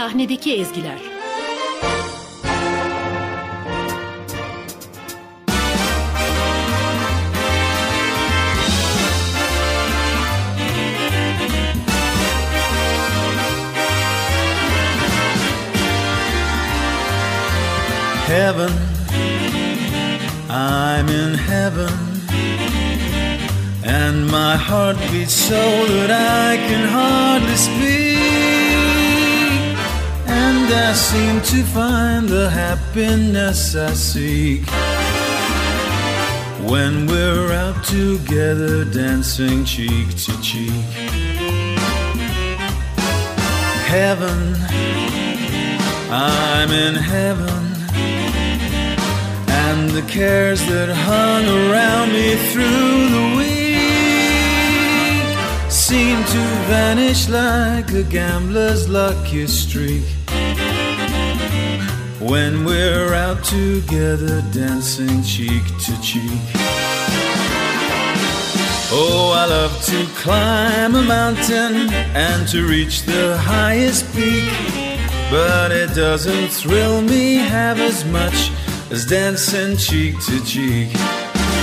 Sahnedeki 0.00 0.60
ezgiler. 0.60 0.98
Heaven, 18.26 18.72
I'm 20.50 21.08
in 21.08 21.34
heaven, 21.34 21.92
and 23.84 24.26
my 24.30 24.56
heart 24.56 24.96
beats 25.12 25.34
so 25.34 25.86
that 25.86 26.10
I 26.10 26.56
can 26.56 26.88
hardly 26.88 27.56
speak. 27.56 28.09
I 30.72 30.92
seem 30.92 31.40
to 31.40 31.62
find 31.72 32.28
the 32.28 32.48
happiness 32.48 33.74
I 33.74 33.92
seek. 33.92 34.62
When 36.70 37.06
we're 37.06 37.52
out 37.52 37.82
together 37.84 38.84
dancing 38.84 39.64
cheek 39.64 40.08
to 40.10 40.40
cheek. 40.40 40.70
Heaven, 43.86 44.54
I'm 46.08 46.70
in 46.70 46.94
heaven, 46.94 47.64
and 49.48 49.90
the 49.90 50.02
cares 50.02 50.64
that 50.66 50.88
hung 50.88 51.46
around 51.48 52.12
me 52.12 52.36
through 52.52 53.08
the 53.16 53.34
week 53.38 53.60
seem 55.70 56.24
to 56.24 56.42
vanish 56.68 57.28
like 57.28 57.90
a 57.92 58.04
gambler's 58.04 58.88
lucky 58.88 59.48
streak 59.48 60.04
when 62.30 62.64
we're 62.64 63.12
out 63.12 63.42
together 63.42 64.40
dancing 64.52 65.20
cheek 65.24 65.64
to 65.80 66.00
cheek. 66.00 66.40
Oh, 68.92 69.32
I 69.36 69.46
love 69.46 69.84
to 69.86 70.06
climb 70.14 70.94
a 70.94 71.02
mountain 71.02 71.92
and 72.14 72.46
to 72.46 72.68
reach 72.68 73.02
the 73.02 73.36
highest 73.36 74.04
peak, 74.14 74.48
but 75.28 75.72
it 75.72 75.92
doesn't 75.96 76.50
thrill 76.50 77.02
me 77.02 77.34
half 77.34 77.78
as 77.78 78.04
much 78.04 78.52
as 78.92 79.04
dancing 79.04 79.76
cheek 79.76 80.14
to 80.26 80.44
cheek. 80.44 80.90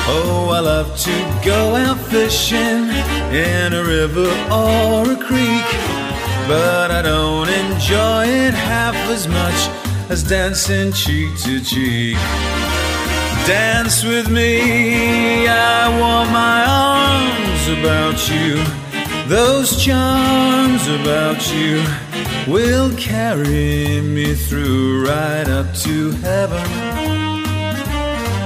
Oh, 0.10 0.50
I 0.54 0.60
love 0.60 1.00
to 1.00 1.42
go 1.46 1.76
out 1.76 1.98
fishing 2.12 2.90
in 3.32 3.72
a 3.72 3.84
river 3.86 4.30
or 4.52 5.14
a 5.14 5.16
creek, 5.16 5.70
but 6.46 6.92
I 6.92 7.02
don't 7.04 7.48
enjoy 7.48 8.26
it 8.26 8.54
half 8.54 8.96
as 9.10 9.30
much 9.30 9.87
as 10.10 10.24
dancing 10.24 10.92
cheek 10.94 11.30
to 11.40 11.60
cheek. 11.60 12.16
Dance 13.46 14.04
with 14.04 14.30
me, 14.30 15.48
I 15.48 16.00
want 16.00 16.32
my 16.32 16.66
arms 16.66 17.80
about 17.80 18.30
you. 18.30 18.64
Those 19.28 19.84
charms 19.84 20.88
about 20.88 21.54
you 21.54 21.84
will 22.52 22.96
carry 22.96 24.02
me 24.02 24.34
through 24.34 25.06
right 25.06 25.48
up 25.48 25.74
to 25.86 26.12
heaven. 26.12 26.66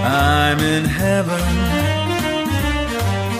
I'm 0.03 0.59
in 0.59 0.85
heaven, 0.85 1.41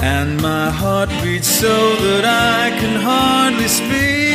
and 0.04 0.40
my 0.42 0.70
heart 0.70 1.10
beats 1.24 1.48
so 1.48 1.96
that 1.96 2.26
I 2.26 2.80
can 2.80 3.02
hardly 3.02 3.68
speak. 3.68 4.31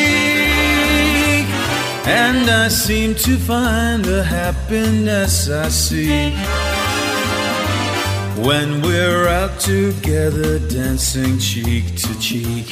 And 2.09 2.49
I 2.49 2.69
seem 2.69 3.17
to 3.17 3.37
find 3.37 4.05
the 4.05 4.23
happiness 4.23 5.51
I 5.51 5.69
seek 5.69 6.35
when 8.47 8.81
we're 8.81 9.27
out 9.27 9.59
together 9.59 10.61
dancing 10.61 11.39
cheek 11.39 11.97
to 11.97 12.19
cheek. 12.21 12.67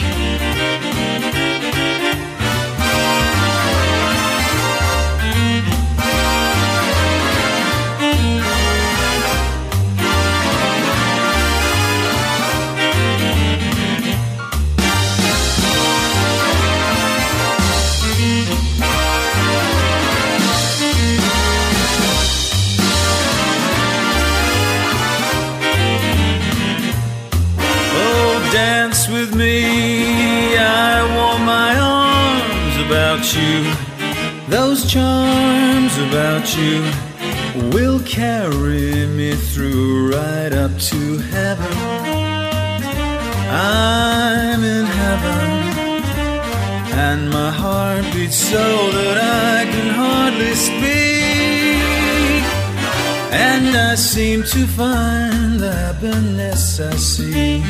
I 53.75 53.97
seem 53.97 54.45
to 54.45 54.67
find 54.69 55.59
the 55.59 55.73
happiness 55.73 56.79
I 56.79 56.95
see 56.95 57.61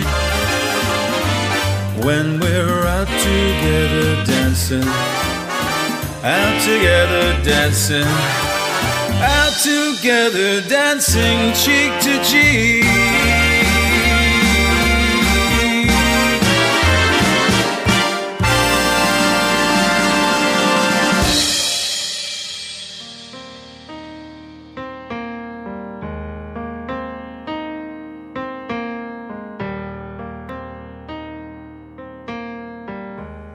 when 2.05 2.39
we're 2.41 2.87
out 2.87 3.09
together 3.09 4.25
dancing, 4.27 4.89
out 6.23 6.61
together 6.63 7.43
dancing, 7.43 8.09
out 9.23 9.55
together 9.63 10.61
dancing 10.69 11.55
cheek 11.55 11.93
to 12.03 12.23
cheek. 12.23 13.54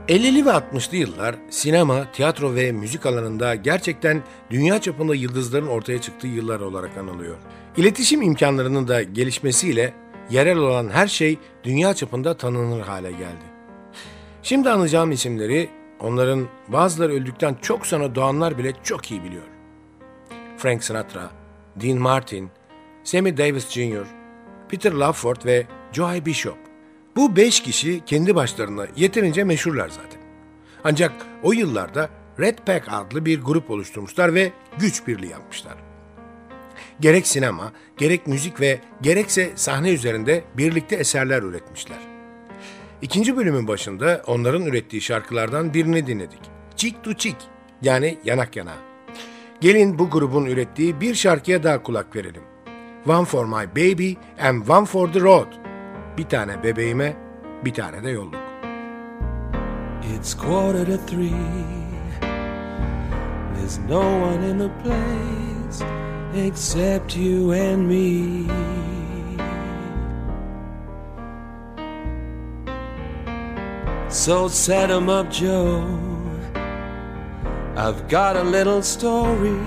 ...50'li 0.09 0.45
ve 0.45 0.49
60'lı 0.49 0.97
yıllar 0.97 1.35
sinema, 1.49 2.11
tiyatro 2.11 2.55
ve 2.55 2.71
müzik 2.71 3.05
alanında 3.05 3.55
gerçekten 3.55 4.23
dünya 4.49 4.81
çapında 4.81 5.15
yıldızların 5.15 5.67
ortaya 5.67 6.01
çıktığı 6.01 6.27
yıllar 6.27 6.59
olarak 6.59 6.97
anılıyor. 6.97 7.37
İletişim 7.77 8.21
imkanlarının 8.21 8.87
da 8.87 9.03
gelişmesiyle 9.03 9.93
yerel 10.29 10.57
olan 10.57 10.89
her 10.89 11.07
şey 11.07 11.37
dünya 11.63 11.93
çapında 11.93 12.37
tanınır 12.37 12.81
hale 12.81 13.11
geldi. 13.11 13.45
Şimdi 14.43 14.69
anacağım 14.69 15.11
isimleri 15.11 15.69
onların 15.99 16.47
bazıları 16.67 17.13
öldükten 17.13 17.55
çok 17.61 17.87
sonra 17.87 18.15
doğanlar 18.15 18.57
bile 18.57 18.73
çok 18.83 19.11
iyi 19.11 19.23
biliyor. 19.23 19.45
Frank 20.57 20.83
Sinatra, 20.83 21.29
Dean 21.75 21.97
Martin, 21.97 22.49
Sammy 23.03 23.37
Davis 23.37 23.69
Jr., 23.69 24.05
Peter 24.69 24.91
Lawford 24.91 25.45
ve 25.45 25.67
Joey 25.93 26.25
Bishop. 26.25 26.68
Bu 27.15 27.35
beş 27.35 27.59
kişi 27.59 28.05
kendi 28.05 28.35
başlarına 28.35 28.87
yeterince 28.95 29.43
meşhurlar 29.43 29.89
zaten. 29.89 30.21
Ancak 30.83 31.11
o 31.43 31.51
yıllarda 31.51 32.09
Red 32.39 32.57
Pack 32.65 32.87
adlı 32.89 33.25
bir 33.25 33.41
grup 33.41 33.71
oluşturmuşlar 33.71 34.33
ve 34.33 34.51
güç 34.77 35.07
birliği 35.07 35.29
yapmışlar. 35.31 35.75
Gerek 36.99 37.27
sinema, 37.27 37.73
gerek 37.97 38.27
müzik 38.27 38.61
ve 38.61 38.79
gerekse 39.01 39.51
sahne 39.55 39.91
üzerinde 39.91 40.43
birlikte 40.57 40.95
eserler 40.95 41.43
üretmişler. 41.43 41.97
İkinci 43.01 43.37
bölümün 43.37 43.67
başında 43.67 44.21
onların 44.27 44.65
ürettiği 44.65 45.01
şarkılardan 45.01 45.73
birini 45.73 46.07
dinledik. 46.07 46.41
Cheek 46.75 47.03
to 47.03 47.13
Cheek 47.13 47.35
yani 47.81 48.17
yanak 48.23 48.55
yana. 48.55 48.73
Gelin 49.61 49.99
bu 49.99 50.09
grubun 50.09 50.45
ürettiği 50.45 51.01
bir 51.01 51.15
şarkıya 51.15 51.63
daha 51.63 51.83
kulak 51.83 52.15
verelim. 52.15 52.43
One 53.07 53.25
for 53.25 53.45
my 53.45 53.69
baby 53.75 54.13
and 54.41 54.67
one 54.67 54.85
for 54.85 55.13
the 55.13 55.19
road. 55.19 55.68
Bir 56.19 56.29
tane 56.29 56.63
bebeğime, 56.63 57.15
bir 57.65 57.73
tane 57.73 58.03
de 58.03 58.09
yolluk. 58.09 58.35
It's 60.15 60.37
quarter 60.37 60.85
to 60.85 60.97
three. 61.07 61.31
There's 63.55 63.79
no 63.89 64.01
one 64.01 64.43
in 64.49 64.59
the 64.59 64.69
place 64.83 65.83
except 66.47 67.17
you 67.17 67.53
and 67.53 67.87
me. 67.87 68.43
So 74.09 74.49
set 74.49 74.91
'em 74.91 75.09
up, 75.09 75.31
Joe. 75.31 75.83
I've 77.77 78.09
got 78.09 78.35
a 78.35 78.43
little 78.43 78.81
story 78.81 79.59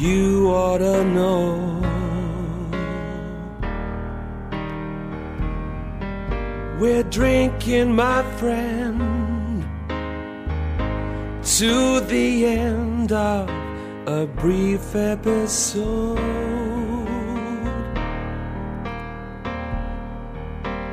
you 0.00 0.48
ought 0.48 0.78
to 0.78 1.04
know. 1.04 1.79
We're 6.80 7.02
drinking, 7.02 7.94
my 7.94 8.22
friend, 8.38 9.62
to 11.44 12.00
the 12.00 12.46
end 12.46 13.12
of 13.12 13.50
a 14.08 14.26
brief 14.26 14.96
episode. 14.96 16.18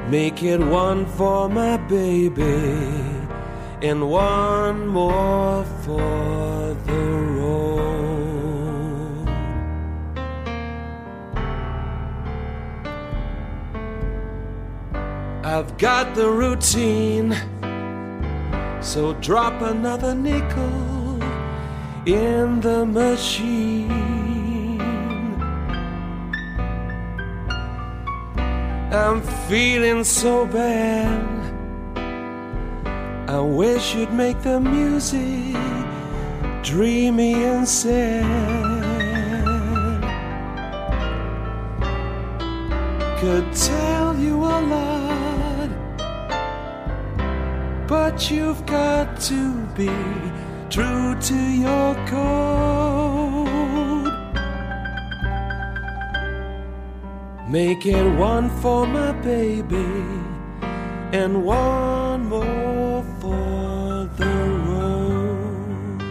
Make 0.10 0.44
it 0.44 0.60
one 0.60 1.06
for 1.06 1.48
my 1.48 1.78
baby 1.78 2.44
and 3.81 4.10
one 4.10 4.88
more 4.88 5.63
for 5.86 6.56
I've 15.57 15.75
got 15.80 16.13
the 16.13 16.30
routine, 16.30 17.36
so 18.80 19.13
drop 19.13 19.59
another 19.63 20.13
nickel 20.13 21.19
in 22.06 22.62
the 22.62 22.86
machine. 22.86 23.89
I'm 28.92 29.24
feeling 29.50 30.04
so 30.04 30.45
bad. 30.45 31.25
I 33.27 33.39
wish 33.39 33.95
you'd 33.95 34.13
make 34.13 34.39
the 34.44 34.60
music 34.60 35.56
dreamy 36.62 37.33
and 37.33 37.68
sad. 37.68 38.24
Could 43.19 43.56
but 47.88 48.30
you've 48.30 48.66
got 48.66 49.19
to 49.22 49.66
be 49.68 49.89
true 50.69 51.16
to 51.22 51.36
your 51.36 51.95
code. 52.07 52.88
Make 57.50 57.86
it 57.86 58.10
one 58.18 58.50
for 58.62 58.86
my 58.86 59.13
baby 59.22 59.88
and 61.13 61.45
one 61.45 62.25
more 62.25 63.04
for 63.22 64.10
the 64.18 64.36
road. 64.68 66.01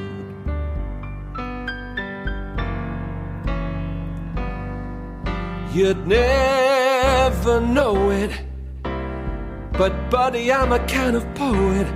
You'd 5.74 6.06
never 6.06 7.60
know 7.60 8.10
it, 8.10 8.30
but 9.78 10.10
buddy, 10.10 10.50
I'm 10.50 10.72
a 10.72 10.78
kind 10.86 11.16
of 11.16 11.34
poet, 11.34 11.86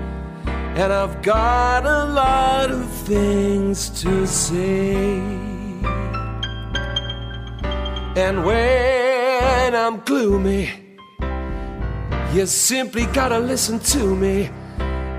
and 0.76 0.92
I've 0.92 1.22
got 1.22 1.86
a 1.86 2.04
lot 2.12 2.70
of 2.70 2.90
things 3.06 3.88
to 4.02 4.26
say. 4.26 5.16
And 8.16 8.44
when 8.44 9.74
I'm 9.74 10.00
gloomy, 10.00 10.70
you 12.34 12.46
simply 12.46 13.06
gotta 13.06 13.38
listen 13.38 13.78
to 13.78 14.14
me 14.14 14.50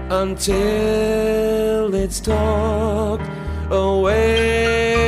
until 0.10 1.96
it's 1.96 2.20
talked 2.20 3.28
away. 3.72 5.02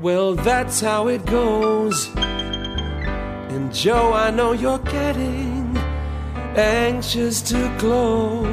Well, 0.00 0.34
that's 0.34 0.80
how 0.80 1.08
it 1.08 1.24
goes. 1.26 2.10
And 3.54 3.70
Joe, 3.70 4.14
I 4.14 4.30
know 4.30 4.52
you're 4.52 4.78
getting 4.78 5.76
anxious 6.56 7.42
to 7.42 7.76
close. 7.78 8.46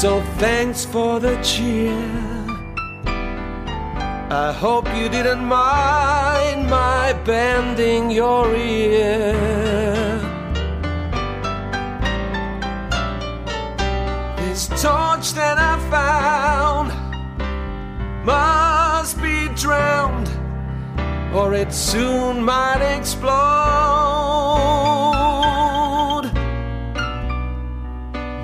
So 0.00 0.22
thanks 0.38 0.86
for 0.86 1.20
the 1.20 1.36
cheer. 1.42 1.92
I 4.30 4.52
hope 4.52 4.86
you 4.96 5.08
didn't 5.10 5.44
mind 5.44 6.70
my 6.70 7.12
bending 7.24 8.10
your 8.10 8.54
ear. 8.54 9.47
Or 21.38 21.54
it 21.54 21.72
soon 21.72 22.42
might 22.42 22.82
explode. 22.96 23.38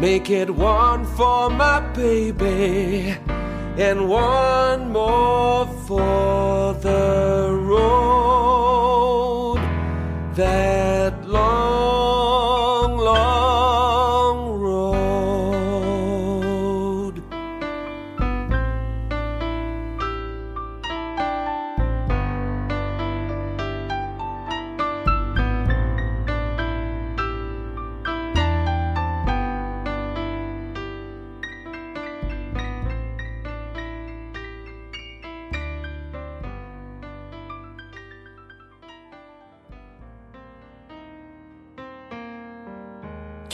Make 0.01 0.31
it 0.31 0.51
one 0.51 1.05
for 1.17 1.51
my 1.51 1.81
baby 1.93 3.17
and 3.77 4.09
one 4.09 4.93
more 4.93 5.67
for 5.87 6.75
the 6.75 7.51
road. 7.73 9.59
That 10.37 11.14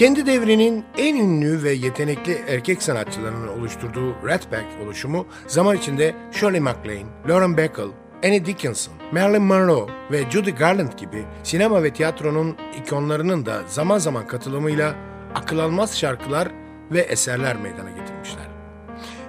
Kendi 0.01 0.27
devrinin 0.27 0.85
en 0.99 1.17
ünlü 1.17 1.63
ve 1.63 1.73
yetenekli 1.73 2.43
erkek 2.49 2.83
sanatçılarının 2.83 3.49
oluşturduğu 3.49 4.15
Rat 4.27 4.51
Pack 4.51 4.67
oluşumu 4.85 5.27
zaman 5.47 5.77
içinde 5.77 6.15
Shirley 6.33 6.61
MacLaine, 6.61 7.07
Lauren 7.29 7.57
Bacall, 7.57 7.91
Annie 8.25 8.47
Dickinson, 8.47 8.95
Marilyn 9.13 9.43
Monroe 9.43 9.93
ve 10.11 10.31
Judy 10.31 10.51
Garland 10.51 10.93
gibi 10.93 11.25
sinema 11.43 11.83
ve 11.83 11.93
tiyatronun 11.93 12.57
ikonlarının 12.79 13.47
da 13.47 13.63
zaman 13.67 13.99
zaman 13.99 14.27
katılımıyla 14.27 14.95
akıl 15.35 15.59
almaz 15.59 15.99
şarkılar 15.99 16.49
ve 16.91 17.01
eserler 17.01 17.57
meydana 17.57 17.91
getirmişler. 17.91 18.47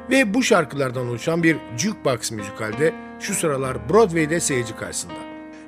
Ve 0.10 0.34
bu 0.34 0.44
şarkılardan 0.44 1.08
oluşan 1.08 1.44
bir 1.44 1.58
jukebox 1.78 2.32
müzikalde 2.32 2.94
şu 3.20 3.34
sıralar 3.34 3.90
Broadway'de 3.90 4.40
seyirci 4.40 4.76
karşısında. 4.76 5.14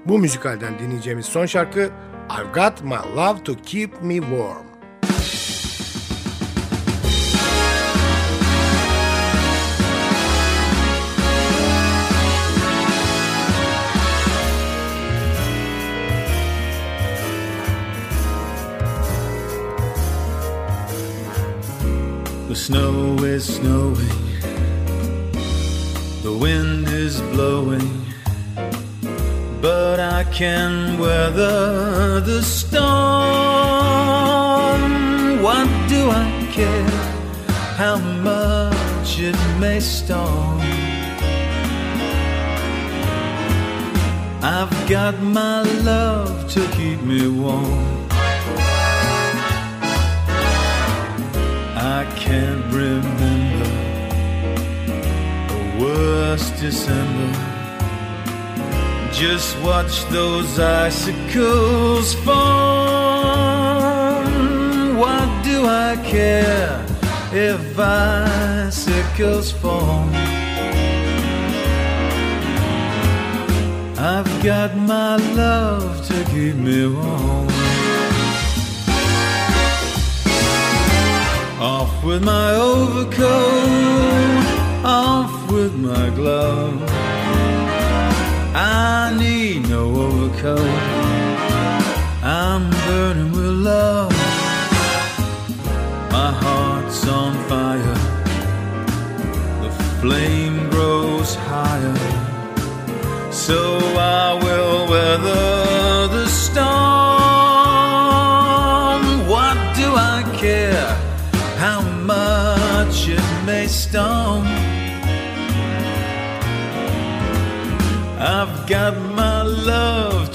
Bu 0.06 0.20
müzikalden 0.20 0.80
dinleyeceğimiz 0.80 1.26
son 1.26 1.46
şarkı 1.46 1.90
I've 2.30 2.62
Got 2.62 2.84
My 2.84 3.18
Love 3.18 3.44
To 3.44 3.56
Keep 3.66 4.04
Me 4.04 4.16
Warm. 4.16 4.73
The 22.54 22.60
snow 22.60 23.18
is 23.24 23.56
snowing, 23.56 24.20
the 26.22 26.38
wind 26.40 26.88
is 26.88 27.20
blowing, 27.34 28.06
but 29.60 30.00
I 30.00 30.24
can 30.26 31.00
weather 31.00 32.22
the 32.22 32.44
storm. 32.44 32.84
What 35.42 35.68
do 35.90 36.12
I 36.12 36.48
care 36.52 36.92
how 37.76 37.98
much 37.98 39.20
it 39.20 39.36
may 39.60 39.80
storm? 39.80 40.62
I've 44.44 44.88
got 44.88 45.20
my 45.24 45.64
love 45.82 46.48
to 46.52 46.68
keep 46.78 47.02
me 47.02 47.28
warm. 47.28 47.93
Can't 52.34 52.66
remember 52.74 53.72
a 55.56 55.62
worse 55.80 56.50
December. 56.60 57.32
Just 59.12 59.50
watch 59.62 59.96
those 60.06 60.58
icicles 60.60 62.16
fall. 62.26 63.44
What 65.04 65.30
do 65.44 65.58
I 65.68 65.92
care 66.14 66.84
if 67.32 67.62
icicles 67.78 69.52
fall? 69.52 70.10
I've 74.14 74.34
got 74.44 74.76
my 74.76 75.18
love 75.44 76.04
to 76.08 76.18
keep 76.32 76.56
me 76.56 76.88
warm. 76.88 77.63
Off 81.64 82.04
with 82.04 82.22
my 82.26 82.56
overcoat, 82.56 83.24
off 84.84 85.50
with 85.50 85.74
my 85.74 86.10
glove. 86.10 86.84
I 88.54 89.16
need 89.18 89.70
no 89.70 89.84
overcoat. 89.96 90.60
I'm 92.22 92.70
burning 92.86 93.32
with 93.32 93.56
love. 93.72 94.12
My 96.12 96.34
heart's 96.34 97.08
on 97.08 97.34
fire. 97.48 98.00
The 99.64 99.72
flame 100.02 100.70
grows 100.70 101.34
higher. 101.36 101.96
So 103.32 103.80
I 103.98 104.38
will 104.44 104.90
weather 104.90 105.43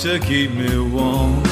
to 0.09 0.19
keep 0.21 0.51
me 0.53 0.79
warm. 0.79 1.43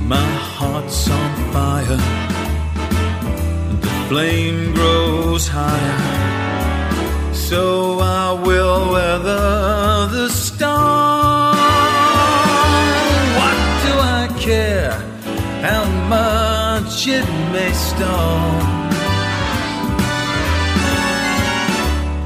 My 0.00 0.30
heart's 0.56 1.10
on 1.10 1.32
fire. 1.52 2.00
The 3.82 3.92
flame 4.08 4.72
grows 4.72 5.46
higher. 5.46 6.16
So 7.34 7.98
I 8.00 8.32
will 8.32 8.92
weather 8.92 9.45
it 17.04 17.28
may 17.52 17.72
storm? 17.72 18.88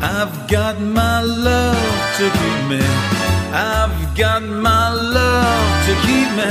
I've 0.00 0.49
got 0.49 0.81
my 0.81 1.23
love 1.23 2.17
to 2.19 2.31
keep 2.39 2.61
me. 2.71 2.85
I've 3.53 4.17
got 4.17 4.43
my 4.43 4.93
love 4.93 5.87
to 5.87 5.93
keep 6.07 6.31
me. 6.39 6.50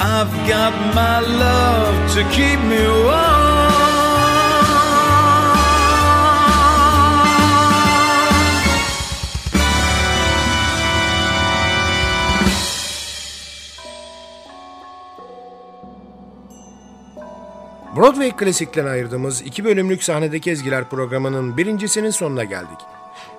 I've 0.00 0.34
got 0.48 0.72
my 0.94 1.20
love 1.20 2.14
to 2.14 2.22
keep 2.34 2.58
me 2.60 2.82
warm. 3.04 3.47
Broadway 18.08 18.36
klasiklerine 18.36 18.90
ayırdığımız 18.90 19.42
iki 19.42 19.64
bölümlük 19.64 20.02
sahnedeki 20.02 20.50
ezgiler 20.50 20.88
programının 20.88 21.56
birincisinin 21.56 22.10
sonuna 22.10 22.44
geldik. 22.44 22.78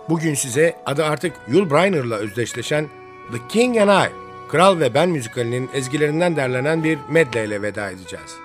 Bugün 0.09 0.33
size 0.33 0.75
adı 0.85 1.05
artık 1.05 1.33
Yul 1.47 1.69
Brynner'la 1.69 2.15
özdeşleşen 2.15 2.88
The 3.31 3.38
King 3.49 3.77
and 3.77 3.89
I, 3.89 4.11
Kral 4.49 4.79
ve 4.79 4.93
Ben 4.93 5.09
müzikalinin 5.09 5.69
ezgilerinden 5.73 6.35
derlenen 6.35 6.83
bir 6.83 6.99
medley 7.09 7.45
ile 7.45 7.61
veda 7.61 7.89
edeceğiz. 7.89 8.35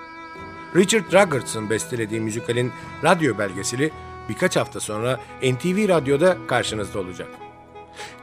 Richard 0.75 1.05
Ruggerts'ın 1.13 1.69
bestelediği 1.69 2.21
müzikalin 2.21 2.71
radyo 3.03 3.37
belgeseli 3.37 3.91
birkaç 4.29 4.55
hafta 4.55 4.79
sonra 4.79 5.19
NTV 5.43 5.89
Radyo'da 5.89 6.37
karşınızda 6.47 6.99
olacak. 6.99 7.44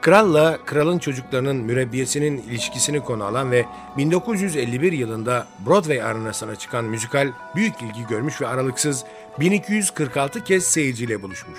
Kralla 0.00 0.58
kralın 0.66 0.98
çocuklarının 0.98 1.56
mürebbiyesinin 1.56 2.42
ilişkisini 2.42 3.00
konu 3.00 3.24
alan 3.24 3.50
ve 3.50 3.66
1951 3.96 4.92
yılında 4.92 5.46
Broadway 5.66 6.02
arenasına 6.02 6.56
çıkan 6.56 6.84
müzikal 6.84 7.32
büyük 7.56 7.82
ilgi 7.82 8.06
görmüş 8.08 8.40
ve 8.40 8.46
aralıksız 8.46 9.04
1246 9.40 10.44
kez 10.44 10.64
seyirciyle 10.64 11.22
buluşmuş. 11.22 11.58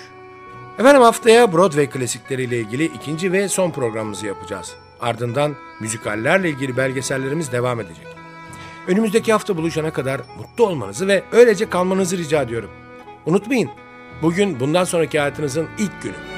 Efendim 0.78 1.02
haftaya 1.02 1.52
Broadway 1.52 1.90
klasikleriyle 1.90 2.58
ilgili 2.58 2.84
ikinci 2.84 3.32
ve 3.32 3.48
son 3.48 3.70
programımızı 3.70 4.26
yapacağız. 4.26 4.74
Ardından 5.00 5.56
müzikallerle 5.80 6.50
ilgili 6.50 6.76
belgesellerimiz 6.76 7.52
devam 7.52 7.80
edecek. 7.80 8.06
Önümüzdeki 8.88 9.32
hafta 9.32 9.56
buluşana 9.56 9.92
kadar 9.92 10.20
mutlu 10.38 10.66
olmanızı 10.66 11.08
ve 11.08 11.22
öylece 11.32 11.70
kalmanızı 11.70 12.18
rica 12.18 12.42
ediyorum. 12.42 12.70
Unutmayın, 13.26 13.70
bugün 14.22 14.60
bundan 14.60 14.84
sonraki 14.84 15.18
hayatınızın 15.18 15.68
ilk 15.78 16.02
günü. 16.02 16.33